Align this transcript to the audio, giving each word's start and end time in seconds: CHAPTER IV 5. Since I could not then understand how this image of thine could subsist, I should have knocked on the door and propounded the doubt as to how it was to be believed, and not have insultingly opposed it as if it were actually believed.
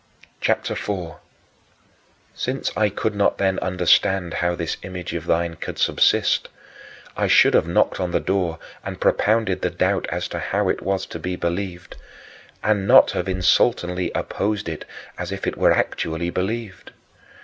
CHAPTER 0.39 0.73
IV 0.73 0.79
5. 0.87 1.11
Since 2.33 2.71
I 2.75 2.89
could 2.89 3.13
not 3.13 3.37
then 3.37 3.59
understand 3.59 4.33
how 4.33 4.55
this 4.55 4.77
image 4.81 5.13
of 5.13 5.27
thine 5.27 5.57
could 5.57 5.77
subsist, 5.77 6.49
I 7.15 7.27
should 7.27 7.53
have 7.53 7.67
knocked 7.67 7.99
on 7.99 8.09
the 8.09 8.19
door 8.19 8.57
and 8.83 8.99
propounded 8.99 9.61
the 9.61 9.69
doubt 9.69 10.07
as 10.09 10.27
to 10.29 10.39
how 10.39 10.69
it 10.69 10.81
was 10.81 11.05
to 11.05 11.19
be 11.19 11.35
believed, 11.35 11.97
and 12.63 12.87
not 12.87 13.11
have 13.11 13.29
insultingly 13.29 14.11
opposed 14.15 14.67
it 14.67 14.85
as 15.19 15.31
if 15.31 15.45
it 15.45 15.55
were 15.55 15.71
actually 15.71 16.31
believed. 16.31 16.93